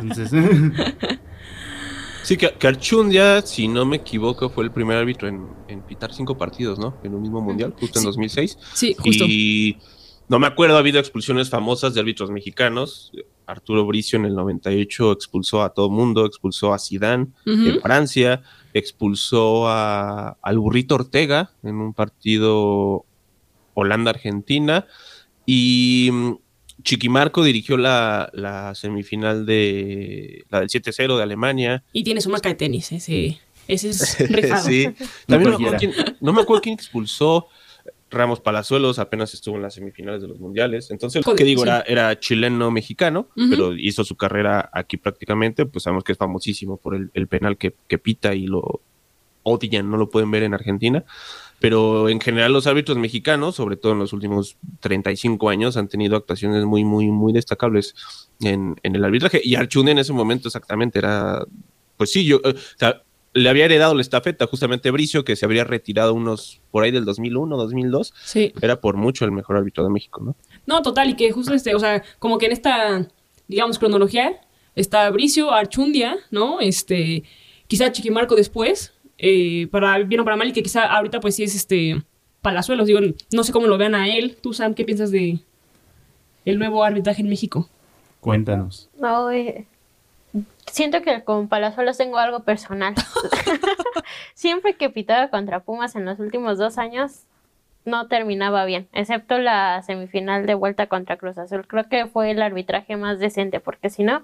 Entonces, 0.00 0.30
Sí, 2.22 2.36
que, 2.36 2.52
que 2.52 2.66
Archundia, 2.66 3.42
si 3.42 3.68
no 3.68 3.84
me 3.84 3.96
equivoco, 3.96 4.50
fue 4.50 4.64
el 4.64 4.70
primer 4.70 4.96
árbitro 4.96 5.28
en, 5.28 5.48
en 5.68 5.82
pitar 5.82 6.12
cinco 6.12 6.36
partidos, 6.36 6.78
¿no? 6.78 6.94
En 7.02 7.14
un 7.14 7.22
mismo 7.22 7.40
mundial, 7.40 7.74
justo 7.78 7.98
en 7.98 8.04
2006. 8.04 8.58
Sí, 8.74 8.94
justo. 8.98 9.24
Y 9.26 9.78
no 10.28 10.38
me 10.38 10.46
acuerdo, 10.46 10.76
ha 10.76 10.78
habido 10.78 11.00
expulsiones 11.00 11.50
famosas 11.50 11.92
de 11.92 12.00
árbitros 12.00 12.30
mexicanos. 12.30 13.10
Arturo 13.46 13.84
Bricio 13.84 14.16
en 14.16 14.26
el 14.26 14.34
98 14.36 15.10
expulsó 15.10 15.62
a 15.62 15.70
todo 15.70 15.90
mundo, 15.90 16.24
expulsó 16.24 16.72
a 16.72 16.78
Zidane 16.78 17.28
Ujú. 17.46 17.66
en 17.66 17.80
Francia, 17.80 18.42
expulsó 18.72 19.68
a, 19.68 20.36
al 20.40 20.58
burrito 20.58 20.94
Ortega 20.94 21.50
en 21.64 21.76
un 21.76 21.94
partido 21.94 23.06
Holanda-Argentina 23.74 24.86
y 25.46 26.10
mm, 26.12 26.32
Chiquimarco 26.82 27.42
dirigió 27.44 27.76
la, 27.76 28.30
la 28.32 28.74
semifinal 28.74 29.46
de 29.46 30.44
la 30.50 30.60
del 30.60 30.68
7-0 30.68 31.16
de 31.16 31.22
Alemania. 31.22 31.82
Y 31.92 32.04
tiene 32.04 32.20
su 32.20 32.30
marca 32.30 32.48
de 32.48 32.54
tenis, 32.54 32.92
ese, 32.92 33.38
ese 33.68 33.90
es 33.90 34.18
rifado. 34.30 34.64
sí. 34.66 34.84
También 35.26 35.50
no, 35.52 35.58
me 35.58 35.66
cualquiera. 35.66 35.76
acuerdo 35.76 35.78
quién, 35.78 36.16
no 36.20 36.32
me 36.32 36.42
acuerdo 36.42 36.62
quién 36.62 36.74
expulsó. 36.74 37.46
Ramos 38.12 38.40
Palazuelos 38.40 38.98
apenas 38.98 39.32
estuvo 39.34 39.54
en 39.54 39.62
las 39.62 39.74
semifinales 39.74 40.20
de 40.20 40.26
los 40.26 40.40
mundiales. 40.40 40.90
Entonces, 40.90 41.24
Joder, 41.24 41.38
que 41.38 41.44
digo, 41.44 41.62
sí. 41.62 41.68
era, 41.68 41.82
era 41.82 42.18
chileno-mexicano, 42.18 43.28
pero 43.36 43.76
hizo 43.76 44.02
su 44.02 44.16
carrera 44.16 44.68
aquí 44.72 44.96
prácticamente. 44.96 45.64
Pues 45.64 45.84
sabemos 45.84 46.02
que 46.02 46.10
es 46.12 46.18
famosísimo 46.18 46.76
por 46.76 46.96
el, 46.96 47.10
el 47.14 47.28
penal 47.28 47.56
que, 47.56 47.74
que 47.86 47.98
pita 47.98 48.34
y 48.34 48.48
lo 48.48 48.80
odian, 49.44 49.88
no 49.88 49.96
lo 49.96 50.10
pueden 50.10 50.30
ver 50.30 50.42
en 50.42 50.54
Argentina. 50.54 51.04
Pero 51.60 52.08
en 52.08 52.20
general, 52.20 52.52
los 52.52 52.66
árbitros 52.66 52.98
mexicanos, 52.98 53.54
sobre 53.54 53.76
todo 53.76 53.92
en 53.92 54.00
los 54.00 54.12
últimos 54.12 54.56
35 54.80 55.48
años, 55.48 55.76
han 55.76 55.88
tenido 55.88 56.16
actuaciones 56.16 56.64
muy, 56.64 56.84
muy, 56.84 57.08
muy 57.08 57.32
destacables 57.32 57.94
en, 58.40 58.76
en 58.82 58.96
el 58.96 59.04
arbitraje. 59.04 59.40
Y 59.44 59.54
Archundia 59.54 59.92
en 59.92 59.98
ese 59.98 60.12
momento 60.12 60.48
exactamente 60.48 60.98
era 60.98 61.44
pues 62.00 62.12
sí, 62.12 62.24
yo, 62.24 62.40
eh, 62.44 62.54
o 62.54 62.78
sea, 62.78 63.02
le 63.34 63.50
había 63.50 63.66
heredado 63.66 63.94
la 63.94 64.00
estafeta 64.00 64.46
justamente 64.46 64.90
Bricio, 64.90 65.22
que 65.22 65.36
se 65.36 65.44
habría 65.44 65.64
retirado 65.64 66.14
unos 66.14 66.62
por 66.70 66.82
ahí 66.82 66.90
del 66.90 67.04
2001, 67.04 67.58
2002. 67.58 68.14
Sí. 68.24 68.54
Era 68.62 68.80
por 68.80 68.96
mucho 68.96 69.26
el 69.26 69.32
mejor 69.32 69.58
árbitro 69.58 69.84
de 69.84 69.90
México, 69.90 70.22
¿no? 70.24 70.34
No, 70.64 70.80
total, 70.80 71.10
y 71.10 71.14
que 71.14 71.30
justo 71.30 71.52
este, 71.52 71.74
o 71.74 71.78
sea, 71.78 72.02
como 72.18 72.38
que 72.38 72.46
en 72.46 72.52
esta, 72.52 73.06
digamos, 73.48 73.78
cronología 73.78 74.40
está 74.74 75.10
Bricio, 75.10 75.52
Archundia, 75.52 76.16
¿no? 76.30 76.58
Este, 76.60 77.22
quizá 77.66 77.92
Chiquimarco 77.92 78.34
después, 78.34 78.94
eh, 79.22 79.68
para 79.70 79.98
bien 79.98 80.20
o 80.20 80.24
para 80.24 80.36
mal, 80.36 80.48
y 80.48 80.52
que 80.52 80.62
quizá 80.62 80.84
ahorita 80.86 81.20
pues 81.20 81.36
sí 81.36 81.44
es 81.44 81.54
este 81.54 82.02
Palazuelos, 82.42 82.86
digo, 82.86 83.00
no 83.32 83.44
sé 83.44 83.52
cómo 83.52 83.66
lo 83.66 83.76
vean 83.76 83.94
a 83.94 84.08
él. 84.08 84.36
Tú, 84.40 84.54
Sam, 84.54 84.74
¿qué 84.74 84.84
piensas 84.84 85.10
de 85.10 85.40
el 86.46 86.58
nuevo 86.58 86.82
arbitraje 86.82 87.20
en 87.20 87.28
México? 87.28 87.68
cuéntanos. 88.20 88.90
No, 88.98 89.30
eh, 89.30 89.66
siento 90.70 91.02
que 91.02 91.24
con 91.24 91.48
Palazuelos 91.48 91.98
tengo 91.98 92.18
algo 92.18 92.40
personal. 92.40 92.94
Siempre 94.34 94.76
que 94.76 94.90
pitaba 94.90 95.28
contra 95.28 95.60
Pumas 95.60 95.96
en 95.96 96.04
los 96.04 96.18
últimos 96.18 96.58
dos 96.58 96.78
años, 96.78 97.24
no 97.84 98.08
terminaba 98.08 98.64
bien, 98.66 98.88
excepto 98.92 99.38
la 99.38 99.82
semifinal 99.82 100.46
de 100.46 100.54
vuelta 100.54 100.86
contra 100.86 101.16
Cruz 101.16 101.38
Azul. 101.38 101.66
Creo 101.66 101.88
que 101.88 102.06
fue 102.06 102.30
el 102.30 102.42
arbitraje 102.42 102.96
más 102.96 103.18
decente, 103.18 103.58
porque 103.60 103.88
si 103.88 104.02
no, 104.02 104.22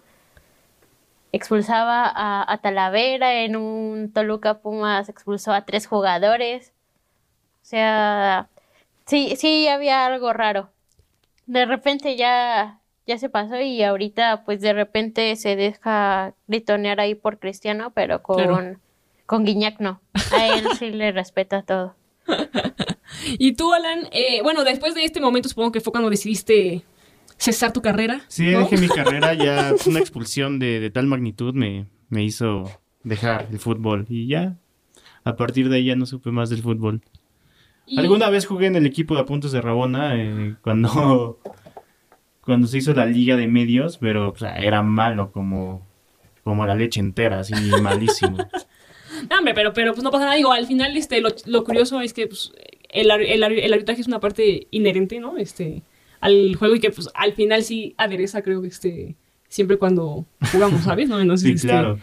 expulsaba 1.36 2.04
a, 2.06 2.50
a 2.52 2.58
Talavera 2.58 3.42
en 3.42 3.56
un 3.56 4.10
Toluca 4.12 4.58
Pumas, 4.58 5.08
expulsó 5.08 5.52
a 5.52 5.64
tres 5.64 5.86
jugadores. 5.86 6.72
O 7.62 7.64
sea, 7.68 8.48
sí, 9.06 9.34
sí 9.36 9.68
había 9.68 10.06
algo 10.06 10.32
raro. 10.32 10.70
De 11.46 11.64
repente 11.66 12.16
ya, 12.16 12.80
ya 13.06 13.18
se 13.18 13.28
pasó 13.28 13.60
y 13.60 13.82
ahorita 13.82 14.42
pues 14.44 14.60
de 14.60 14.72
repente 14.72 15.34
se 15.36 15.56
deja 15.56 16.34
gritonear 16.48 17.00
ahí 17.00 17.14
por 17.14 17.38
Cristiano, 17.38 17.90
pero 17.94 18.22
con, 18.22 18.36
Claro. 18.36 18.76
con 19.26 19.44
Guiñac 19.44 19.78
no. 19.80 20.00
A 20.32 20.46
él 20.48 20.66
sí 20.78 20.90
le 20.90 21.12
respeta 21.12 21.62
todo. 21.62 21.94
Y 23.38 23.52
tú, 23.54 23.72
Alan, 23.72 24.08
eh, 24.10 24.42
bueno, 24.42 24.64
después 24.64 24.94
de 24.94 25.04
este 25.04 25.20
momento 25.20 25.48
supongo 25.48 25.70
que 25.72 25.80
fue 25.80 25.92
cuando 25.92 26.10
decidiste 26.10 26.82
cesar 27.38 27.72
tu 27.72 27.82
carrera. 27.82 28.20
Sí, 28.28 28.46
¿no? 28.50 28.60
dejé 28.60 28.78
mi 28.78 28.88
carrera, 28.88 29.34
ya 29.34 29.74
una 29.86 29.98
expulsión 30.00 30.58
de, 30.58 30.80
de 30.80 30.90
tal 30.90 31.06
magnitud 31.06 31.54
me, 31.54 31.86
me 32.08 32.24
hizo 32.24 32.70
dejar 33.04 33.48
el 33.50 33.58
fútbol 33.58 34.06
y 34.08 34.26
ya, 34.26 34.56
a 35.24 35.36
partir 35.36 35.68
de 35.68 35.76
ahí 35.76 35.84
ya 35.86 35.96
no 35.96 36.06
supe 36.06 36.30
más 36.30 36.50
del 36.50 36.62
fútbol. 36.62 37.02
Y- 37.86 37.98
Alguna 37.98 38.30
vez 38.30 38.46
jugué 38.46 38.66
en 38.66 38.76
el 38.76 38.86
equipo 38.86 39.14
de 39.14 39.20
Apuntes 39.20 39.52
de 39.52 39.60
Rabona 39.60 40.16
eh, 40.16 40.56
cuando, 40.62 41.38
cuando 42.42 42.66
se 42.66 42.78
hizo 42.78 42.92
la 42.94 43.06
liga 43.06 43.36
de 43.36 43.46
medios, 43.48 43.98
pero 43.98 44.30
o 44.30 44.36
sea, 44.36 44.56
era 44.56 44.82
malo 44.82 45.30
como, 45.32 45.86
como 46.44 46.66
la 46.66 46.74
leche 46.74 47.00
entera, 47.00 47.40
así 47.40 47.54
malísimo. 47.82 48.38
No, 49.30 49.38
hombre, 49.38 49.54
pero, 49.54 49.72
pero 49.72 49.92
pues 49.92 50.02
no 50.04 50.10
pasa 50.10 50.24
nada. 50.24 50.36
Digo, 50.36 50.52
al 50.52 50.66
final 50.66 50.96
este, 50.96 51.20
lo, 51.20 51.28
lo 51.46 51.64
curioso 51.64 52.00
es 52.00 52.12
que 52.12 52.26
pues, 52.26 52.52
el, 52.90 53.10
el, 53.10 53.42
el 53.42 53.72
arbitraje 53.72 54.00
es 54.00 54.06
una 54.08 54.20
parte 54.20 54.66
inherente, 54.70 55.18
¿no? 55.20 55.36
Este, 55.38 55.82
al 56.20 56.54
juego 56.56 56.74
y 56.76 56.80
que 56.80 56.90
pues 56.90 57.08
al 57.14 57.32
final 57.32 57.62
sí 57.62 57.94
adereza, 57.98 58.42
creo 58.42 58.62
que 58.62 58.68
este, 58.68 59.14
siempre 59.48 59.76
cuando 59.78 60.24
jugamos, 60.52 60.82
¿sabes? 60.82 61.08
¿No? 61.08 61.20
Entonces, 61.20 61.48
Sí, 61.48 61.54
este, 61.54 61.68
claro. 61.68 61.98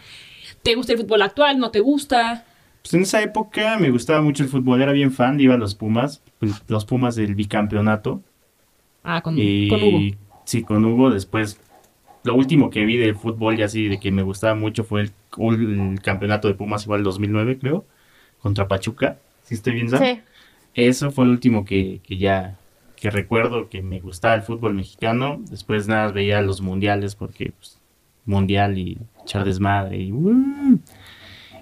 ¿te 0.62 0.74
gusta 0.74 0.92
el 0.92 0.98
fútbol 1.00 1.22
actual? 1.22 1.58
¿No 1.58 1.70
te 1.70 1.80
gusta? 1.80 2.44
Pues 2.82 2.94
en 2.94 3.02
esa 3.02 3.22
época 3.22 3.78
me 3.78 3.90
gustaba 3.90 4.20
mucho 4.20 4.42
el 4.42 4.48
fútbol, 4.48 4.82
era 4.82 4.92
bien 4.92 5.10
fan, 5.12 5.40
iba 5.40 5.54
a 5.54 5.58
los 5.58 5.74
Pumas, 5.74 6.22
pues, 6.38 6.52
los 6.68 6.84
Pumas 6.84 7.16
del 7.16 7.34
bicampeonato. 7.34 8.22
Ah, 9.02 9.22
con, 9.22 9.34
Y 9.38 9.68
con 9.68 9.82
Hugo. 9.82 10.00
sí, 10.44 10.62
con 10.62 10.84
Hugo. 10.84 11.10
Después, 11.10 11.58
lo 12.24 12.34
último 12.34 12.70
que 12.70 12.84
vi 12.84 12.96
del 12.96 13.14
fútbol 13.16 13.58
y 13.58 13.62
así 13.62 13.88
de 13.88 13.98
que 14.00 14.10
me 14.10 14.22
gustaba 14.22 14.54
mucho 14.54 14.84
fue 14.84 15.02
el, 15.02 15.12
el 15.38 16.00
campeonato 16.02 16.48
de 16.48 16.54
Pumas, 16.54 16.84
igual 16.84 17.02
2009, 17.02 17.58
creo, 17.58 17.84
contra 18.40 18.68
Pachuca. 18.68 19.18
¿Sí 19.44 19.54
estoy 19.54 19.74
bien, 19.74 19.88
Sam? 19.90 20.02
Sí. 20.02 20.20
Eso 20.74 21.10
fue 21.10 21.24
el 21.24 21.30
último 21.30 21.64
que, 21.64 22.00
que 22.06 22.16
ya 22.18 22.58
que 23.04 23.10
recuerdo 23.10 23.68
que 23.68 23.82
me 23.82 24.00
gustaba 24.00 24.34
el 24.34 24.40
fútbol 24.40 24.72
mexicano. 24.72 25.36
Después 25.50 25.86
nada, 25.86 26.04
más 26.04 26.14
veía 26.14 26.40
los 26.40 26.62
mundiales 26.62 27.14
porque 27.14 27.52
pues, 27.52 27.78
mundial 28.24 28.78
y 28.78 28.96
echar 29.22 29.44
desmadre 29.44 29.98
y 29.98 30.10
¡uh! 30.10 30.78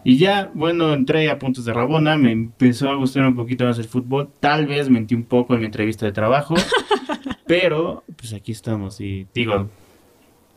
Y 0.05 0.19
ya, 0.19 0.53
bueno, 0.55 0.93
entré 0.93 1.29
a 1.29 1.41
puntos 1.41 1.65
de 1.65 1.73
Rabona, 1.73 2.17
me 2.17 2.31
empezó 2.31 2.91
a 2.91 2.95
gustar 2.95 3.27
un 3.27 3.35
poquito 3.35 3.65
más 3.65 3.77
el 3.81 3.87
fútbol. 3.87 4.31
Tal 4.39 4.69
vez 4.69 4.89
mentí 4.89 5.17
un 5.17 5.25
poco 5.25 5.55
en 5.55 5.61
mi 5.61 5.67
entrevista 5.67 6.07
de 6.07 6.13
trabajo, 6.13 6.55
pero 7.49 8.05
pues 8.15 8.33
aquí 8.35 8.53
estamos 8.53 9.01
y 9.01 9.27
digo, 9.35 9.69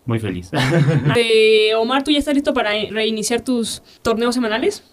muy 0.05 0.19
feliz. 0.19 0.51
Eh, 1.17 1.73
Omar, 1.73 2.03
¿tú 2.03 2.11
ya 2.11 2.19
estás 2.19 2.35
listo 2.35 2.53
para 2.53 2.69
reiniciar 2.91 3.41
tus 3.41 3.81
torneos 4.03 4.35
semanales? 4.35 4.83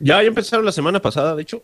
Ya, 0.00 0.20
ya 0.20 0.26
empezaron 0.26 0.64
la 0.64 0.72
semana 0.72 0.98
pasada, 1.00 1.36
de 1.36 1.42
hecho. 1.42 1.62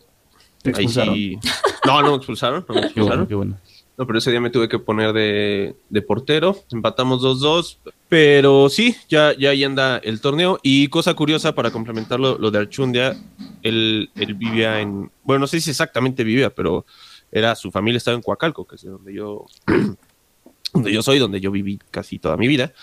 ¿Te 0.61 0.69
Ahí 0.69 0.85
expulsaron? 0.85 1.15
sí- 1.15 1.37
No, 1.85 2.01
no 2.01 2.11
me 2.11 2.15
expulsaron. 2.17 2.65
No 2.67 2.75
me 2.75 2.81
Qué 2.81 2.85
expulsaron. 2.87 3.17
bueno, 3.19 3.27
qué 3.27 3.35
bueno. 3.35 3.57
No, 3.97 4.07
pero 4.07 4.19
ese 4.19 4.31
día 4.31 4.41
me 4.41 4.49
tuve 4.49 4.67
que 4.69 4.79
poner 4.79 5.13
de, 5.13 5.75
de 5.89 6.01
portero. 6.01 6.57
Empatamos 6.71 7.21
2-2. 7.21 7.77
Pero 8.09 8.69
sí, 8.69 8.95
ya, 9.09 9.33
ya 9.37 9.49
ahí 9.51 9.63
anda 9.63 9.97
el 9.97 10.21
torneo. 10.21 10.59
Y 10.63 10.87
cosa 10.87 11.13
curiosa 11.13 11.53
para 11.53 11.71
complementar 11.71 12.19
lo, 12.19 12.37
lo 12.37 12.49
de 12.51 12.59
Archundia, 12.59 13.15
él, 13.61 14.09
él 14.15 14.33
vivía 14.33 14.79
en. 14.79 15.11
Bueno, 15.23 15.41
no 15.41 15.47
sé 15.47 15.59
si 15.61 15.69
exactamente 15.69 16.23
vivía, 16.23 16.49
pero 16.49 16.85
era 17.31 17.53
su 17.55 17.69
familia 17.71 17.97
estaba 17.97 18.15
en 18.15 18.23
Coacalco, 18.23 18.65
que 18.65 18.75
es 18.75 18.81
de 18.81 18.89
donde 18.89 19.13
yo, 19.13 19.45
donde 20.73 20.91
yo 20.93 21.01
soy, 21.03 21.19
donde 21.19 21.39
yo 21.41 21.51
viví 21.51 21.79
casi 21.91 22.17
toda 22.17 22.37
mi 22.37 22.47
vida. 22.47 22.73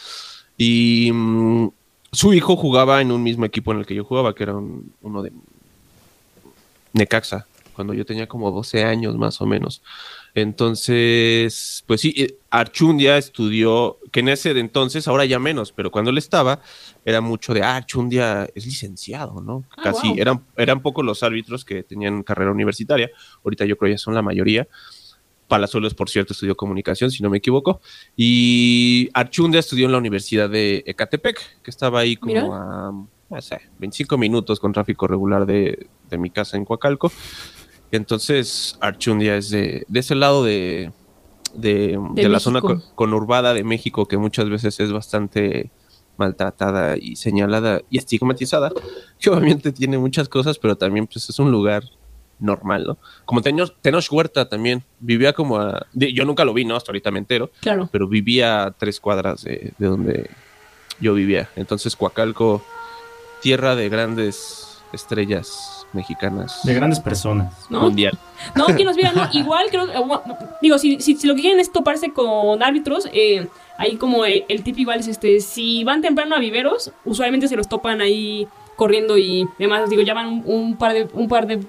Y 0.57 1.11
mm, 1.13 1.69
su 2.13 2.33
hijo 2.33 2.55
jugaba 2.57 3.01
en 3.01 3.11
un 3.13 3.23
mismo 3.23 3.45
equipo 3.45 3.73
en 3.73 3.81
el 3.81 3.87
que 3.87 3.95
yo 3.95 4.05
jugaba, 4.05 4.35
que 4.35 4.43
era 4.45 4.57
un- 4.57 4.93
uno 5.03 5.23
de 5.23 5.33
Necaxa, 6.93 7.47
cuando 7.79 7.95
yo 7.95 8.05
tenía 8.05 8.27
como 8.27 8.51
12 8.51 8.83
años 8.83 9.17
más 9.17 9.41
o 9.41 9.47
menos. 9.47 9.85
Entonces, 10.35 11.85
pues 11.87 12.01
sí, 12.01 12.27
Archundia 12.51 13.17
estudió, 13.19 13.99
que 14.11 14.19
en 14.19 14.31
ese 14.31 14.53
de 14.53 14.59
entonces, 14.59 15.07
ahora 15.07 15.25
ya 15.27 15.39
menos, 15.39 15.71
pero 15.71 15.93
cuando 15.93 16.11
él 16.11 16.19
estaba, 16.19 16.61
era 17.05 17.21
mucho 17.21 17.55
de, 17.55 17.63
ah, 17.63 17.77
Archundia 17.77 18.49
es 18.53 18.67
licenciado, 18.67 19.41
¿no? 19.41 19.63
Ah, 19.77 19.83
Casi, 19.85 20.09
wow. 20.09 20.17
eran, 20.19 20.45
eran 20.57 20.83
pocos 20.83 21.05
los 21.05 21.23
árbitros 21.23 21.65
que 21.65 21.85
tenían 21.85 22.25
carrera 22.25 22.51
universitaria, 22.51 23.13
ahorita 23.45 23.65
yo 23.65 23.79
creo 23.79 23.93
ya 23.93 23.99
son 23.99 24.15
la 24.15 24.23
mayoría. 24.23 24.67
Palazuelos, 25.47 25.95
por 25.95 26.11
cierto, 26.11 26.33
estudió 26.33 26.57
comunicación, 26.57 27.13
si 27.13 27.23
no 27.23 27.31
me 27.31 27.39
equivoco. 27.39 27.81
Y 28.17 29.09
Archundia 29.15 29.61
estudió 29.61 29.87
en 29.87 29.93
la 29.93 29.99
Universidad 29.99 30.51
de 30.51 30.83
Ecatepec, 30.85 31.63
que 31.63 31.71
estaba 31.71 32.01
ahí 32.01 32.17
como 32.17 32.35
Mira. 32.35 32.57
a, 32.57 32.93
no 33.31 33.41
sé, 33.41 33.61
25 33.79 34.19
minutos 34.19 34.59
con 34.59 34.73
tráfico 34.73 35.07
regular 35.07 35.47
de, 35.47 35.87
de 36.11 36.19
mi 36.19 36.31
casa 36.31 36.57
en 36.57 36.65
Coacalco. 36.65 37.13
Entonces, 37.91 38.77
Archundia 38.81 39.37
es 39.37 39.51
de, 39.51 39.85
de 39.89 40.01
ese 40.01 40.15
lado 40.15 40.45
de, 40.45 40.93
de, 41.55 41.99
de 42.15 42.29
la 42.29 42.41
zona 42.41 42.61
conurbada 42.95 43.55
de 43.55 43.65
México, 43.65 44.07
que 44.07 44.17
muchas 44.19 44.49
veces 44.51 44.79
es 44.81 44.93
bastante 44.93 45.71
maltratada 46.17 46.97
y 46.99 47.17
señalada 47.17 47.81
y 47.91 47.99
estigmatizada, 47.99 48.73
que 49.19 49.31
obviamente 49.31 49.73
tiene 49.73 49.99
muchas 49.99 50.29
cosas, 50.29 50.59
pero 50.59 50.77
también 50.77 51.07
pues, 51.07 51.29
es 51.29 51.39
un 51.39 51.51
lugar 51.51 51.85
normal, 52.41 52.85
¿no? 52.87 52.99
Como 53.25 53.41
Tenoch, 53.43 53.73
Tenoch 53.81 54.07
Huerta 54.13 54.49
también, 54.49 54.85
vivía 55.01 55.33
como 55.33 55.59
a... 55.59 55.87
yo 55.93 56.25
nunca 56.25 56.45
lo 56.45 56.55
vi, 56.55 56.65
¿no? 56.65 56.77
Hasta 56.77 56.91
ahorita 56.93 57.11
me 57.11 57.19
entero, 57.19 57.51
Claro. 57.61 57.89
pero 57.91 58.07
vivía 58.07 58.65
a 58.65 58.71
tres 58.73 59.01
cuadras 59.01 59.43
de, 59.43 59.73
de 59.77 59.87
donde 59.87 60.31
yo 61.01 61.15
vivía. 61.15 61.49
Entonces, 61.57 61.97
Coacalco, 61.97 62.63
tierra 63.43 63.75
de 63.75 63.89
grandes 63.89 64.79
estrellas 64.93 65.78
mexicanas. 65.93 66.61
De 66.65 66.75
grandes 66.75 67.01
personas. 67.01 67.55
¿No? 67.71 67.83
Mundial. 67.83 68.19
No, 68.55 68.67
que 68.67 68.85
nos 68.85 68.97
vean, 68.97 69.15
¿no? 69.15 69.29
Igual 69.33 69.67
creo 69.71 69.87
que, 69.87 69.99
bueno, 69.99 70.23
digo, 70.63 70.79
si, 70.79 71.01
si, 71.01 71.17
si 71.17 71.27
lo 71.27 71.35
que 71.35 71.43
quieren 71.43 71.61
es 71.61 71.73
toparse 71.73 72.13
con 72.13 72.63
árbitros, 72.63 73.09
eh, 73.13 73.49
ahí 73.79 73.97
como 73.97 74.25
el, 74.25 74.45
el 74.49 74.63
tip 74.63 74.79
igual 74.79 75.01
es 75.01 75.09
este, 75.09 75.41
si 75.41 75.85
van 75.85 76.03
temprano 76.03 76.37
a 76.37 76.39
viveros, 76.39 76.93
usualmente 77.05 77.49
se 77.49 77.57
los 77.57 77.69
topan 77.69 78.01
ahí 78.01 78.47
corriendo 78.77 79.19
y 79.19 79.47
demás, 79.59 79.91
digo, 79.91 80.03
ya 80.03 80.15
van 80.15 80.27
un, 80.27 80.43
un 80.47 80.77
par 80.77 80.93
de, 80.93 81.09
un 81.13 81.29
par 81.29 81.47
de 81.47 81.61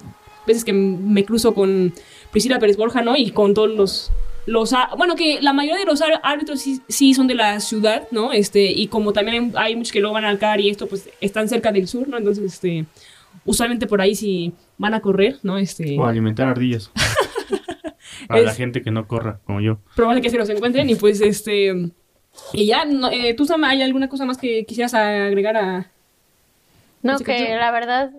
veces 0.45 0.63
que 0.63 0.73
me 0.73 1.25
cruzo 1.25 1.53
con 1.53 1.93
Priscila 2.31 2.59
Pérez 2.59 2.77
Borja, 2.77 3.01
¿no? 3.01 3.15
Y 3.15 3.31
con 3.31 3.53
todos 3.53 3.69
los, 3.69 4.11
los, 4.45 4.73
bueno, 4.97 5.15
que 5.15 5.41
la 5.41 5.53
mayoría 5.53 5.79
de 5.79 5.85
los 5.85 6.01
árbitros 6.23 6.59
sí, 6.59 6.81
sí 6.88 7.13
son 7.13 7.27
de 7.27 7.35
la 7.35 7.59
ciudad, 7.59 8.07
¿no? 8.11 8.31
Este, 8.33 8.63
y 8.71 8.88
como 8.88 9.13
también 9.13 9.53
hay, 9.55 9.67
hay 9.67 9.75
muchos 9.75 9.91
que 9.91 9.99
luego 9.99 10.13
van 10.13 10.25
al 10.25 10.39
CAR 10.39 10.59
y 10.59 10.69
esto, 10.69 10.88
pues, 10.88 11.09
están 11.21 11.47
cerca 11.49 11.71
del 11.71 11.88
sur, 11.88 12.07
¿no? 12.07 12.17
Entonces, 12.17 12.53
este, 12.53 12.85
usualmente 13.45 13.88
por 13.88 14.01
ahí 14.01 14.15
sí 14.15 14.53
van 14.77 14.93
a 14.93 15.01
correr, 15.01 15.38
¿no? 15.43 15.57
Este... 15.57 15.98
O 15.98 16.05
alimentar 16.05 16.48
ardillas. 16.48 16.91
Para 18.27 18.41
la 18.41 18.53
gente 18.53 18.81
que 18.81 18.91
no 18.91 19.07
corra, 19.07 19.39
como 19.45 19.62
yo. 19.62 19.79
probable 19.95 20.21
que 20.21 20.29
se 20.29 20.38
los 20.38 20.50
encuentren 20.50 20.89
y 20.89 20.95
pues 20.95 21.21
este 21.21 21.91
y 22.53 22.65
ya 22.67 22.86
no, 22.86 23.09
eh, 23.09 23.33
tú 23.33 23.45
Sam 23.45 23.63
hay 23.63 23.81
alguna 23.81 24.09
cosa 24.09 24.25
más 24.25 24.38
que 24.38 24.65
quisieras 24.65 24.93
agregar 24.93 25.57
a 25.57 25.91
No, 27.01 27.15
¿Ese 27.15 27.24
que 27.24 27.55
la 27.55 27.71
verdad, 27.71 28.12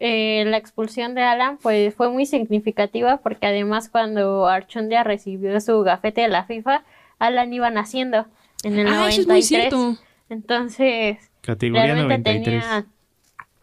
eh, 0.00 0.44
la 0.46 0.56
expulsión 0.56 1.14
de 1.14 1.22
Alan 1.22 1.58
pues 1.62 1.94
fue 1.94 2.10
muy 2.10 2.26
significativa 2.26 3.18
porque 3.18 3.46
además 3.46 3.88
cuando 3.88 4.46
Archundia 4.46 5.04
recibió 5.04 5.60
su 5.60 5.80
gafete 5.82 6.22
de 6.22 6.28
la 6.28 6.44
FIFA, 6.44 6.84
Alan 7.18 7.52
iba 7.52 7.70
naciendo 7.70 8.26
en 8.64 8.78
el 8.78 8.88
ah 8.88 9.08
eso 9.08 9.22
93. 9.22 9.22
es 9.22 9.26
muy 9.28 9.42
cierto 9.42 9.98
Entonces, 10.28 11.30
Categoría 11.40 11.94
realmente 11.94 12.30
93. 12.30 12.62
tenía, 12.62 12.86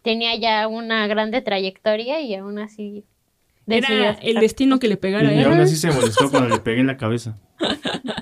tenía 0.05 0.33
ya 0.37 0.69
una 0.69 1.05
grande 1.07 1.41
trayectoria 1.41 2.21
y 2.21 2.33
aún 2.35 2.59
así 2.59 3.03
era 3.67 4.11
el 4.21 4.39
destino 4.39 4.79
que 4.79 4.87
le 4.87 4.95
pegara 4.95 5.33
Y 5.33 5.39
¿eh? 5.39 5.43
aún 5.43 5.59
así 5.59 5.75
se 5.75 5.91
molestó 5.91 6.29
cuando 6.31 6.55
le 6.55 6.61
pegué 6.61 6.79
en 6.79 6.87
la 6.87 6.95
cabeza. 6.97 7.37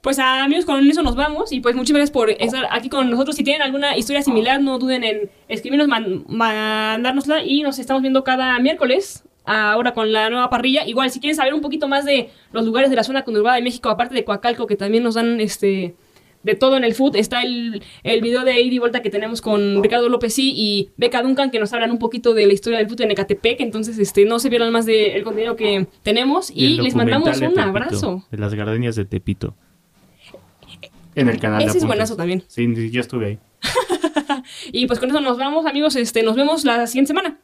pues 0.00 0.18
amigos 0.18 0.64
con 0.64 0.84
eso 0.88 1.02
nos 1.02 1.14
vamos 1.14 1.52
y 1.52 1.60
pues 1.60 1.76
muchas 1.76 1.92
gracias 1.94 2.10
por 2.10 2.30
estar 2.30 2.66
aquí 2.70 2.88
con 2.88 3.08
nosotros 3.08 3.36
si 3.36 3.44
tienen 3.44 3.62
alguna 3.62 3.96
historia 3.96 4.22
similar 4.22 4.60
no 4.60 4.78
duden 4.80 5.04
en 5.04 5.30
escribirnos 5.48 5.86
man- 5.86 6.24
mandárnosla 6.26 7.44
y 7.44 7.62
nos 7.62 7.78
estamos 7.78 8.02
viendo 8.02 8.24
cada 8.24 8.58
miércoles 8.58 9.22
ahora 9.44 9.92
con 9.94 10.10
la 10.12 10.28
nueva 10.30 10.50
parrilla 10.50 10.84
igual 10.86 11.10
si 11.10 11.20
quieren 11.20 11.36
saber 11.36 11.54
un 11.54 11.60
poquito 11.60 11.86
más 11.86 12.04
de 12.04 12.30
los 12.50 12.64
lugares 12.64 12.90
de 12.90 12.96
la 12.96 13.04
zona 13.04 13.22
conurbada 13.22 13.56
de 13.56 13.62
México 13.62 13.90
aparte 13.90 14.14
de 14.14 14.24
Coacalco 14.24 14.66
que 14.66 14.74
también 14.76 15.04
nos 15.04 15.14
dan 15.14 15.40
este 15.40 15.94
de 16.42 16.54
todo 16.54 16.76
en 16.76 16.84
el 16.84 16.94
food. 16.94 17.16
Está 17.16 17.42
el, 17.42 17.82
el 18.02 18.20
video 18.20 18.44
de 18.44 18.60
ida 18.60 18.74
y 18.74 18.78
vuelta 18.78 19.02
que 19.02 19.10
tenemos 19.10 19.40
con 19.40 19.82
Ricardo 19.82 20.08
López 20.08 20.34
sí, 20.34 20.52
y 20.56 20.90
Beca 20.96 21.22
Duncan 21.22 21.50
que 21.50 21.58
nos 21.58 21.72
hablan 21.72 21.90
un 21.90 21.98
poquito 21.98 22.34
de 22.34 22.46
la 22.46 22.52
historia 22.52 22.78
del 22.78 22.88
food 22.88 23.02
en 23.02 23.10
Ecatepec. 23.10 23.60
Entonces, 23.60 23.98
este, 23.98 24.24
no 24.24 24.38
se 24.38 24.50
pierdan 24.50 24.72
más 24.72 24.86
del 24.86 25.22
contenido 25.24 25.56
que 25.56 25.86
tenemos 26.02 26.50
y, 26.54 26.80
les 26.80 26.94
mandamos 26.94 27.38
de 27.38 27.46
un 27.46 27.54
Tepito, 27.54 27.68
abrazo. 27.68 28.24
De 28.30 28.38
las 28.38 28.54
gardenias 28.54 28.96
de 28.96 29.04
Tepito. 29.04 29.54
En 31.14 31.28
el 31.28 31.38
canal 31.38 31.58
de 31.58 31.66
Ese 31.66 31.78
es 31.78 31.84
buenazo 31.84 32.16
también. 32.16 32.42
Sí, 32.46 32.90
yo 32.90 33.00
estuve 33.00 33.26
ahí. 33.26 33.38
Y 34.72 34.86
pues 34.86 34.98
con 34.98 35.10
eso 35.10 35.20
nos 35.20 35.38
vamos, 35.38 35.66
amigos. 35.66 35.96
Este, 35.96 36.22
nos 36.22 36.36
vemos 36.36 36.64
la 36.64 36.86
siguiente 36.86 37.08
semana. 37.08 37.38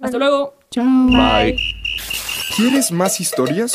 Hasta 0.00 0.18
luego. 0.18 0.54
Bye. 0.76 1.56
¿Quieres 2.56 2.92
más 2.92 3.20
historias? 3.20 3.74